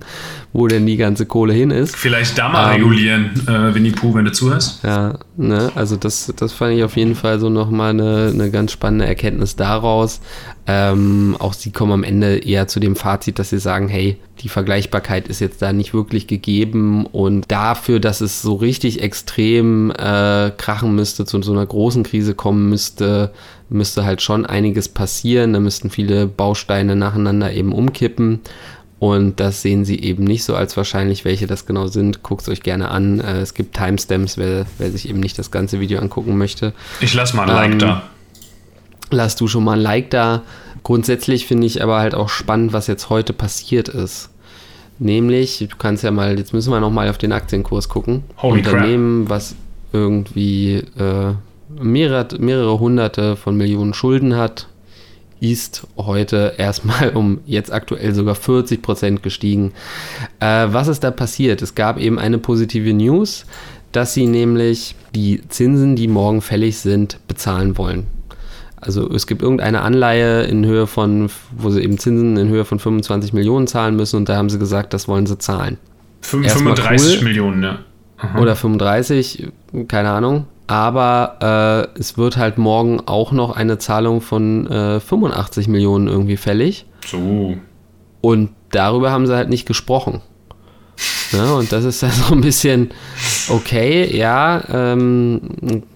wo 0.53 0.67
denn 0.67 0.87
die 0.87 0.97
ganze 0.97 1.27
Kohle 1.27 1.53
hin 1.53 1.71
ist. 1.71 1.97
Vielleicht 1.97 2.39
da 2.39 2.49
mal 2.49 2.75
ähm, 2.75 2.83
regulieren, 2.83 3.31
äh, 3.47 3.75
Winnie 3.75 3.93
Pooh, 3.93 4.15
wenn 4.15 4.25
du 4.25 4.33
zuhörst. 4.33 4.83
Ja, 4.85 5.19
ne, 5.37 5.71
also 5.75 5.97
das, 5.97 6.33
das 6.37 6.53
fand 6.53 6.75
ich 6.75 6.85
auf 6.85 6.97
jeden 6.97 7.15
Fall 7.15 7.41
so 7.41 7.49
nochmal 7.49 7.91
eine, 7.91 8.31
eine 8.33 8.51
ganz 8.51 8.73
spannende 8.73 9.07
Erkenntnis 9.07 9.57
daraus. 9.57 10.21
Ähm, 10.69 11.37
auch 11.39 11.53
sie 11.53 11.71
kommen 11.71 11.93
am 11.93 12.05
Ende 12.05 12.39
eher 12.39 12.67
zu 12.67 12.81
dem 12.81 12.97
Fazit, 12.97 13.39
dass 13.39 13.51
sie 13.51 13.59
sagen, 13.59 13.89
hey, 13.89 14.19
die 14.41 14.49
Vergleichbarkeit 14.49 15.29
ist 15.29 15.41
jetzt 15.41 15.63
da 15.63 15.73
nicht 15.73 15.95
wirklich 15.95 16.27
gegeben 16.27 17.07
und 17.07 17.51
dafür, 17.51 18.01
dass 18.01 18.21
es 18.21 18.43
so 18.43 18.55
richtig 18.55 19.03
extrem 19.03 19.91
äh, 19.91 20.51
krachen 20.57 20.95
müsste, 20.95 21.25
zu 21.25 21.41
so 21.43 21.53
einer 21.53 21.67
großen 21.67 22.03
Krise 22.03 22.35
kommen 22.35 22.69
müsste, 22.69 23.33
müsste 23.69 24.05
halt 24.05 24.23
schon 24.23 24.47
einiges 24.47 24.89
passieren. 24.89 25.53
Da 25.53 25.61
müssten 25.61 25.91
viele 25.91 26.27
Bausteine 26.27 26.97
nacheinander 26.97 27.53
eben 27.53 27.73
umkippen. 27.73 28.41
Und 28.99 29.41
das 29.41 29.61
sehen 29.61 29.85
sie 29.85 30.01
eben 30.01 30.25
nicht 30.25 30.45
so 30.45 30.55
als 30.57 30.77
wahrscheinlich, 30.77 31.27
welche 31.27 31.47
das 31.47 31.67
genau 31.67 31.87
sind. 31.87 32.23
Guckt 32.23 32.43
es 32.43 32.49
euch 32.49 32.63
gerne 32.63 32.91
an. 32.91 33.21
Äh, 33.21 33.41
es 33.41 33.55
gibt 33.55 33.77
Timestamps, 33.77 34.39
wer, 34.39 34.67
wer 34.79 34.91
sich 34.91 35.09
eben 35.09 35.21
nicht 35.21 35.39
das 35.39 35.51
ganze 35.51 35.81
Video 35.81 36.01
angucken 36.01 36.39
möchte. 36.39 36.73
Ich 37.01 37.13
lasse 37.15 37.37
mal 37.37 37.51
ein 37.51 37.73
ähm, 37.73 37.73
Like 37.73 37.79
da 37.79 38.03
lass 39.11 39.37
du 39.37 39.49
schon 39.49 39.65
mal 39.65 39.73
ein 39.73 39.83
Like 39.83 40.11
da. 40.11 40.43
Grundsätzlich 40.83 41.47
finde 41.47 41.67
ich 41.67 41.83
aber 41.83 41.99
halt 41.99 42.15
auch 42.15 42.29
spannend, 42.29 42.73
was 42.73 42.87
jetzt 42.87 43.11
heute 43.11 43.33
passiert 43.33 43.89
ist. 43.89 44.31
Nämlich, 44.99 45.59
du 45.59 45.77
kannst 45.77 46.05
ja 46.05 46.11
mal, 46.11 46.39
jetzt 46.39 46.53
müssen 46.53 46.73
wir 46.73 46.81
nochmal 46.81 47.11
auf 47.11 47.19
den 47.19 47.33
Aktienkurs 47.33 47.89
gucken. 47.89 48.25
Holy 48.41 48.59
Unternehmen, 48.59 49.27
crap. 49.27 49.31
was 49.31 49.57
irgendwie 49.93 50.77
äh, 50.99 51.35
mehrere, 51.69 52.39
mehrere 52.39 52.79
hunderte 52.79 53.37
von 53.37 53.57
Millionen 53.57 53.95
Schulden 53.95 54.37
hat, 54.37 54.69
ist 55.41 55.87
heute 55.97 56.55
erstmal 56.57 57.11
um 57.11 57.41
jetzt 57.47 57.73
aktuell 57.73 58.15
sogar 58.15 58.35
40 58.35 58.81
Prozent 58.81 59.23
gestiegen. 59.23 59.73
Äh, 60.41 60.69
was 60.71 60.89
ist 60.89 61.05
da 61.05 61.11
passiert? 61.11 61.63
Es 61.63 61.75
gab 61.75 61.99
eben 61.99 62.19
eine 62.19 62.39
positive 62.39 62.93
News, 62.95 63.45
dass 63.93 64.15
sie 64.15 64.27
nämlich 64.27 64.95
die 65.15 65.43
Zinsen, 65.49 65.97
die 65.97 66.09
morgen 66.09 66.41
fällig 66.41 66.79
sind, 66.79 67.19
bezahlen 67.29 67.77
wollen. 67.77 68.07
Also 68.81 69.11
es 69.11 69.27
gibt 69.27 69.43
irgendeine 69.43 69.81
Anleihe 69.83 70.43
in 70.43 70.65
Höhe 70.67 70.87
von, 70.87 71.31
wo 71.57 71.71
sie 71.71 71.83
eben 71.83 71.99
Zinsen 71.99 72.37
in 72.37 72.49
Höhe 72.49 72.65
von 72.65 72.79
25 72.79 73.33
Millionen 73.33 73.67
zahlen 73.67 73.97
müssen 73.97 74.17
und 74.17 74.29
da 74.29 74.37
haben 74.37 74.51
sie 74.51 74.59
gesagt, 74.59 74.93
das 74.93 75.09
wollen 75.09 75.27
sie 75.27 75.39
zahlen. 75.39 75.79
35 76.21 77.19
cool. 77.19 77.25
Millionen, 77.25 77.61
ne? 77.61 77.79
Aha. 78.19 78.39
Oder 78.39 78.57
35, 78.57 79.49
keine 79.89 80.11
Ahnung. 80.11 80.47
Aber 80.67 81.89
äh, 81.95 81.99
es 81.99 82.19
wird 82.19 82.37
halt 82.37 82.59
morgen 82.59 83.01
auch 83.07 83.31
noch 83.33 83.55
eine 83.55 83.79
Zahlung 83.79 84.21
von 84.21 84.67
äh, 84.67 85.01
85 85.01 85.69
Millionen 85.69 86.09
irgendwie 86.09 86.37
fällig. 86.37 86.87
So. 87.07 87.57
Und 88.21 88.51
darüber 88.71 89.13
haben 89.13 89.27
sie 89.27 89.37
halt 89.37 89.49
nicht 89.49 89.67
gesprochen. 89.67 90.23
Ja, 91.33 91.53
und 91.53 91.71
das 91.73 91.85
ist 91.85 92.03
dann 92.03 92.13
so 92.13 92.35
ein 92.35 92.41
bisschen 92.41 92.91
okay, 93.49 94.17
ja, 94.17 94.63
ähm, 94.73 95.41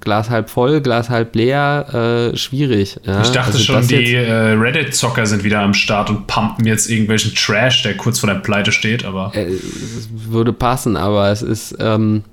Glas 0.00 0.30
halb 0.30 0.50
voll, 0.50 0.80
Glas 0.80 1.09
halb 1.09 1.35
leer, 1.35 2.33
äh, 2.33 2.37
schwierig. 2.37 2.99
Ja. 3.04 3.23
Ich 3.23 3.30
dachte 3.30 3.52
also 3.52 3.59
schon, 3.59 3.87
die 3.87 4.14
äh, 4.14 4.33
Reddit-Zocker 4.33 5.26
sind 5.26 5.45
wieder 5.45 5.61
am 5.61 5.75
Start 5.75 6.11
und 6.11 6.26
pumpen 6.26 6.66
jetzt 6.66 6.90
irgendwelchen 6.90 7.35
Trash, 7.35 7.83
der 7.83 7.97
kurz 7.97 8.19
vor 8.21 8.28
der 8.28 8.40
Pleite 8.40 8.73
steht, 8.73 9.04
aber. 9.04 9.33
Äh, 9.35 9.47
es 9.47 10.09
würde 10.11 10.52
passen, 10.52 10.97
aber 10.97 11.30
es 11.30 11.42
ist. 11.42 11.76
Ähm, 11.78 12.25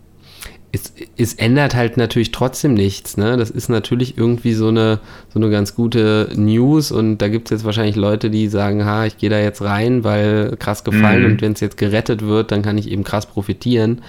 es, 0.72 0.94
es, 1.18 1.34
ändert 1.34 1.76
halt 1.76 1.98
natürlich 1.98 2.32
trotzdem 2.32 2.74
nichts. 2.74 3.18
Ne? 3.18 3.38
Das 3.38 3.50
ist 3.50 3.70
natürlich 3.70 4.18
irgendwie 4.18 4.54
so 4.54 4.68
eine, 4.68 5.00
so 5.34 5.40
eine 5.40 5.50
ganz 5.50 5.76
gute 5.76 6.30
News 6.36 6.92
und 6.92 7.20
da 7.20 7.30
gibt 7.30 7.48
es 7.48 7.52
jetzt 7.52 7.66
wahrscheinlich 7.66 7.96
Leute, 7.96 8.30
die 8.30 8.48
sagen, 8.48 8.86
ha, 8.86 9.06
ich 9.06 9.18
gehe 9.18 9.30
da 9.30 9.40
jetzt 9.40 9.62
rein, 9.62 10.04
weil 10.04 10.56
krass 10.60 10.84
gefallen 10.84 11.24
mhm. 11.24 11.32
und 11.32 11.42
wenn 11.42 11.54
es 11.54 11.62
jetzt 11.62 11.78
gerettet 11.78 12.22
wird, 12.22 12.52
dann 12.52 12.62
kann 12.62 12.78
ich 12.78 12.90
eben 12.90 13.04
krass 13.04 13.26
profitieren. 13.26 14.02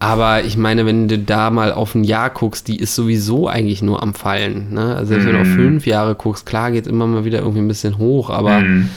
Aber 0.00 0.44
ich 0.44 0.56
meine, 0.56 0.86
wenn 0.86 1.08
du 1.08 1.18
da 1.18 1.50
mal 1.50 1.72
auf 1.72 1.94
ein 1.94 2.04
Jahr 2.04 2.30
guckst, 2.30 2.68
die 2.68 2.78
ist 2.78 2.94
sowieso 2.94 3.48
eigentlich 3.48 3.82
nur 3.82 4.02
am 4.02 4.14
Fallen. 4.14 4.72
Ne? 4.72 4.94
Also 4.94 5.08
selbst 5.08 5.24
mhm. 5.24 5.28
wenn 5.28 5.34
du 5.34 5.40
auf 5.40 5.48
mhm. 5.48 5.56
fünf 5.56 5.86
Jahre 5.86 6.14
guckst, 6.14 6.46
klar 6.46 6.70
geht 6.70 6.86
es 6.86 6.90
immer 6.90 7.06
mal 7.06 7.24
wieder 7.24 7.40
irgendwie 7.40 7.60
ein 7.60 7.68
bisschen 7.68 7.98
hoch, 7.98 8.30
aber 8.30 8.60
mhm 8.60 8.88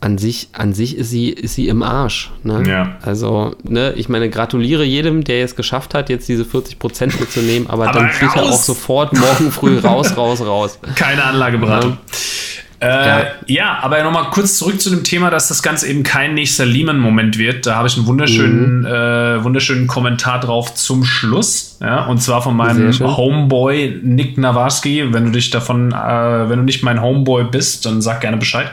an 0.00 0.16
sich, 0.16 0.48
an 0.52 0.72
sich 0.72 0.96
ist 0.96 1.10
sie, 1.10 1.28
ist 1.28 1.54
sie 1.54 1.68
im 1.68 1.82
Arsch. 1.82 2.30
Ne? 2.42 2.62
Ja. 2.66 2.96
Also, 3.02 3.54
ne, 3.62 3.92
ich 3.96 4.08
meine, 4.08 4.30
gratuliere 4.30 4.84
jedem, 4.84 5.24
der 5.24 5.44
es 5.44 5.56
geschafft 5.56 5.94
hat, 5.94 6.08
jetzt 6.08 6.28
diese 6.28 6.44
40 6.44 6.78
Prozent 6.78 7.20
mitzunehmen, 7.20 7.68
aber, 7.68 7.88
aber 7.88 7.98
dann 7.98 8.10
fliegt 8.10 8.34
er 8.34 8.44
auch 8.44 8.52
sofort 8.52 9.12
morgen 9.12 9.52
früh 9.52 9.78
raus, 9.78 10.16
raus, 10.16 10.40
raus. 10.40 10.78
Keine 10.94 11.22
Anlageberatung. 11.24 11.92
Ja. 11.92 11.96
Äh, 12.82 12.86
ja. 12.86 13.26
ja. 13.46 13.78
aber 13.82 14.02
nochmal 14.02 14.30
kurz 14.30 14.56
zurück 14.56 14.80
zu 14.80 14.88
dem 14.88 15.04
Thema, 15.04 15.28
dass 15.28 15.48
das 15.48 15.62
Ganze 15.62 15.86
eben 15.86 16.02
kein 16.02 16.32
nächster 16.32 16.64
Lehman-Moment 16.64 17.36
wird. 17.36 17.66
Da 17.66 17.76
habe 17.76 17.88
ich 17.88 17.96
einen 17.98 18.06
wunderschönen, 18.06 18.80
mhm. 18.80 18.86
äh, 18.86 19.44
wunderschönen 19.44 19.86
Kommentar 19.86 20.40
drauf 20.40 20.74
zum 20.74 21.04
Schluss. 21.04 21.76
Ja, 21.82 22.06
und 22.06 22.22
zwar 22.22 22.40
von 22.40 22.56
meinem 22.56 22.90
Homeboy 22.98 24.00
Nick 24.02 24.38
Nawarski. 24.38 25.12
Wenn 25.12 25.26
du 25.26 25.30
dich 25.30 25.50
davon, 25.50 25.92
äh, 25.92 26.48
wenn 26.48 26.58
du 26.58 26.64
nicht 26.64 26.82
mein 26.82 27.02
Homeboy 27.02 27.44
bist, 27.44 27.84
dann 27.84 28.00
sag 28.00 28.22
gerne 28.22 28.38
Bescheid 28.38 28.72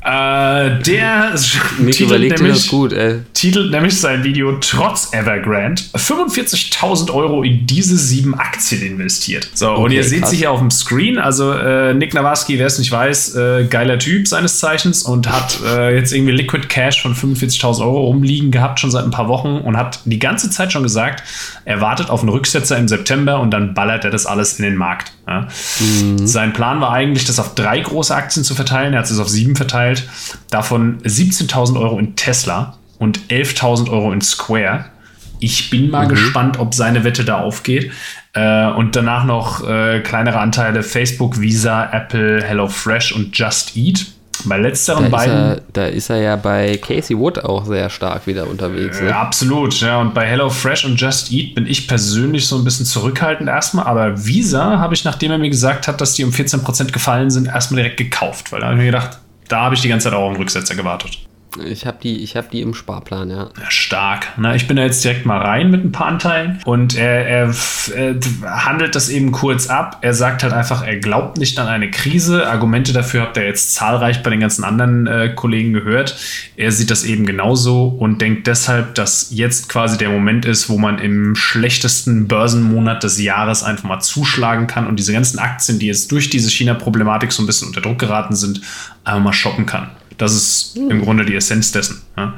äh, 0.03 0.81
der 0.81 1.35
titelt 1.91 2.39
nämlich, 2.39 2.67
gut, 2.69 2.95
titelt 3.33 3.71
nämlich 3.71 3.99
sein 3.99 4.23
Video 4.23 4.57
trotz 4.59 5.13
Evergrande 5.13 5.79
45.000 5.93 7.13
Euro 7.13 7.43
in 7.43 7.67
diese 7.67 7.95
sieben 7.97 8.33
Aktien 8.33 8.81
investiert. 8.81 9.47
So, 9.53 9.69
okay, 9.69 9.81
und 9.83 9.91
ihr 9.91 10.03
seht 10.03 10.25
sie 10.27 10.37
hier 10.37 10.51
auf 10.51 10.59
dem 10.59 10.71
Screen. 10.71 11.19
Also 11.19 11.51
äh, 11.51 11.93
Nick 11.93 12.15
Nawarski, 12.15 12.57
wer 12.57 12.65
es 12.65 12.79
nicht 12.79 12.91
weiß, 12.91 13.35
äh, 13.35 13.65
geiler 13.65 13.99
Typ 13.99 14.27
seines 14.27 14.59
Zeichens 14.59 15.03
und 15.03 15.31
hat 15.31 15.59
äh, 15.63 15.95
jetzt 15.95 16.13
irgendwie 16.13 16.33
Liquid 16.33 16.67
Cash 16.67 17.01
von 17.03 17.15
45.000 17.15 17.81
Euro 17.81 18.05
rumliegen 18.05 18.49
gehabt, 18.49 18.79
schon 18.79 18.89
seit 18.89 19.03
ein 19.03 19.11
paar 19.11 19.27
Wochen 19.27 19.57
und 19.57 19.77
hat 19.77 19.99
die 20.05 20.19
ganze 20.19 20.49
Zeit 20.49 20.73
schon 20.73 20.81
gesagt, 20.81 21.23
er 21.65 21.79
wartet 21.79 22.09
auf 22.09 22.21
einen 22.21 22.29
Rücksetzer 22.29 22.75
im 22.77 22.87
September 22.87 23.39
und 23.39 23.51
dann 23.51 23.75
ballert 23.75 24.03
er 24.03 24.09
das 24.09 24.25
alles 24.25 24.57
in 24.57 24.63
den 24.63 24.77
Markt. 24.77 25.11
Ja? 25.27 25.47
Mhm. 25.79 26.27
Sein 26.27 26.53
Plan 26.53 26.81
war 26.81 26.91
eigentlich, 26.91 27.25
das 27.25 27.39
auf 27.39 27.55
drei 27.55 27.79
große 27.79 28.13
Aktien 28.13 28.43
zu 28.43 28.55
verteilen. 28.55 28.93
Er 28.93 28.99
hat 28.99 29.09
es 29.09 29.19
auf 29.19 29.29
sieben 29.29 29.55
verteilt. 29.55 29.90
Davon 30.49 31.01
17.000 31.03 31.79
Euro 31.79 31.99
in 31.99 32.15
Tesla 32.15 32.77
und 32.97 33.19
11.000 33.29 33.89
Euro 33.89 34.11
in 34.11 34.21
Square. 34.21 34.85
Ich 35.39 35.69
bin 35.71 35.89
mal 35.89 36.05
mhm. 36.05 36.09
gespannt, 36.09 36.59
ob 36.59 36.73
seine 36.73 37.03
Wette 37.03 37.25
da 37.25 37.39
aufgeht. 37.39 37.91
Äh, 38.33 38.67
und 38.67 38.95
danach 38.95 39.25
noch 39.25 39.67
äh, 39.67 39.99
kleinere 40.01 40.39
Anteile 40.39 40.83
Facebook, 40.83 41.41
Visa, 41.41 41.91
Apple, 41.91 42.43
HelloFresh 42.43 43.13
und 43.13 43.37
Just 43.37 43.75
Eat. 43.75 44.05
Bei 44.45 44.57
letzteren 44.57 45.05
da 45.05 45.09
beiden. 45.09 45.35
Ist 45.35 45.57
er, 45.57 45.63
da 45.73 45.85
ist 45.85 46.09
er 46.09 46.21
ja 46.21 46.35
bei 46.35 46.77
Casey 46.77 47.17
Wood 47.17 47.43
auch 47.43 47.65
sehr 47.65 47.89
stark 47.89 48.25
wieder 48.27 48.47
unterwegs. 48.47 49.01
Ne? 49.01 49.15
absolut, 49.15 49.79
ja. 49.81 49.99
Und 49.99 50.13
bei 50.13 50.25
HelloFresh 50.25 50.85
und 50.85 50.99
Just 50.99 51.31
Eat 51.31 51.55
bin 51.55 51.67
ich 51.67 51.87
persönlich 51.87 52.47
so 52.47 52.57
ein 52.57 52.63
bisschen 52.63 52.85
zurückhaltend 52.85 53.49
erstmal. 53.49 53.85
Aber 53.85 54.25
Visa 54.25 54.79
habe 54.79 54.93
ich, 54.93 55.03
nachdem 55.03 55.31
er 55.31 55.37
mir 55.37 55.49
gesagt 55.49 55.87
hat, 55.87 56.01
dass 56.01 56.13
die 56.13 56.23
um 56.23 56.31
14% 56.31 56.91
gefallen 56.91 57.29
sind, 57.29 57.47
erstmal 57.47 57.81
direkt 57.81 57.97
gekauft. 57.97 58.51
Weil 58.51 58.61
da 58.61 58.67
habe 58.67 58.75
ich 58.75 58.79
mir 58.79 58.91
gedacht, 58.91 59.19
da 59.51 59.61
habe 59.61 59.75
ich 59.75 59.81
die 59.81 59.89
ganze 59.89 60.05
Zeit 60.05 60.13
auch 60.13 60.23
auf 60.23 60.33
den 60.33 60.41
Rücksetzer 60.41 60.75
gewartet. 60.75 61.19
Ich 61.65 61.85
habe 61.85 61.97
die, 62.01 62.25
hab 62.25 62.51
die 62.51 62.61
im 62.61 62.73
Sparplan, 62.73 63.29
ja. 63.29 63.49
ja 63.59 63.71
stark. 63.71 64.27
Na, 64.37 64.55
ich 64.55 64.67
bin 64.67 64.77
da 64.77 64.83
jetzt 64.83 65.03
direkt 65.03 65.25
mal 65.25 65.39
rein 65.39 65.69
mit 65.69 65.83
ein 65.83 65.91
paar 65.91 66.07
Anteilen 66.07 66.59
und 66.65 66.95
er, 66.95 67.27
er, 67.27 67.55
er, 67.95 68.65
handelt 68.65 68.95
das 68.95 69.09
eben 69.09 69.31
kurz 69.31 69.67
ab. 69.67 69.99
Er 70.01 70.13
sagt 70.13 70.43
halt 70.43 70.53
einfach, 70.53 70.85
er 70.85 70.97
glaubt 70.97 71.37
nicht 71.37 71.59
an 71.59 71.67
eine 71.67 71.91
Krise. 71.91 72.47
Argumente 72.47 72.93
dafür 72.93 73.21
habt 73.21 73.37
ihr 73.37 73.45
jetzt 73.45 73.75
zahlreich 73.75 74.23
bei 74.23 74.29
den 74.29 74.39
ganzen 74.39 74.63
anderen 74.63 75.07
äh, 75.07 75.33
Kollegen 75.35 75.73
gehört. 75.73 76.15
Er 76.55 76.71
sieht 76.71 76.91
das 76.91 77.03
eben 77.03 77.25
genauso 77.25 77.87
und 77.87 78.21
denkt 78.21 78.47
deshalb, 78.47 78.95
dass 78.95 79.29
jetzt 79.31 79.69
quasi 79.69 79.97
der 79.97 80.09
Moment 80.09 80.45
ist, 80.45 80.69
wo 80.69 80.77
man 80.77 80.99
im 80.99 81.35
schlechtesten 81.35 82.27
Börsenmonat 82.27 83.03
des 83.03 83.21
Jahres 83.21 83.63
einfach 83.63 83.83
mal 83.83 83.99
zuschlagen 83.99 84.67
kann 84.67 84.87
und 84.87 84.97
diese 84.97 85.13
ganzen 85.13 85.39
Aktien, 85.39 85.79
die 85.79 85.87
jetzt 85.87 86.11
durch 86.11 86.29
diese 86.29 86.49
China-Problematik 86.49 87.31
so 87.31 87.43
ein 87.43 87.45
bisschen 87.45 87.67
unter 87.67 87.81
Druck 87.81 87.99
geraten 87.99 88.35
sind, 88.35 88.61
einfach 89.03 89.23
mal 89.23 89.33
shoppen 89.33 89.65
kann. 89.65 89.89
Das 90.17 90.33
ist 90.33 90.77
im. 90.77 91.01
Grunde 91.01 91.25
die 91.25 91.35
Essenz 91.35 91.71
dessen. 91.71 92.01
Ja. 92.17 92.35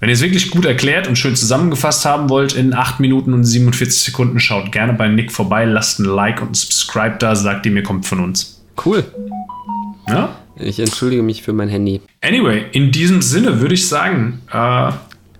Wenn 0.00 0.08
ihr 0.08 0.12
es 0.12 0.20
wirklich 0.20 0.50
gut 0.50 0.64
erklärt 0.64 1.08
und 1.08 1.16
schön 1.16 1.34
zusammengefasst 1.34 2.04
haben 2.04 2.28
wollt 2.28 2.54
in 2.54 2.72
8 2.72 3.00
Minuten 3.00 3.32
und 3.34 3.44
47 3.44 4.00
Sekunden, 4.00 4.38
schaut 4.38 4.70
gerne 4.70 4.92
bei 4.92 5.08
Nick 5.08 5.32
vorbei, 5.32 5.64
lasst 5.64 5.98
ein 5.98 6.04
Like 6.04 6.40
und 6.40 6.52
ein 6.52 6.54
Subscribe 6.54 7.16
da, 7.18 7.34
sagt 7.34 7.66
ihm, 7.66 7.76
ihr 7.76 7.82
kommt 7.82 8.06
von 8.06 8.20
uns. 8.20 8.62
Cool. 8.84 9.04
Ja? 10.06 10.36
Ich 10.56 10.78
entschuldige 10.78 11.22
mich 11.22 11.42
für 11.42 11.52
mein 11.52 11.68
Handy. 11.68 12.00
Anyway, 12.22 12.66
in 12.72 12.90
diesem 12.90 13.22
Sinne 13.22 13.60
würde 13.60 13.74
ich 13.74 13.88
sagen, 13.88 14.40
äh, 14.52 14.92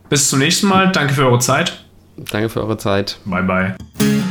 bis 0.09 0.29
zum 0.29 0.39
nächsten 0.39 0.69
Mal. 0.69 0.91
Danke 0.93 1.15
für 1.15 1.27
eure 1.27 1.39
Zeit. 1.39 1.85
Danke 2.17 2.49
für 2.49 2.61
eure 2.61 2.79
Zeit. 2.79 3.19
Bye, 3.25 3.43
bye. 3.43 4.28